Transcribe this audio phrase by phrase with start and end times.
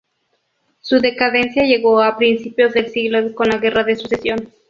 [0.79, 4.49] Su decadencia llegó a principios del siglo con la Guerra de Sucesión.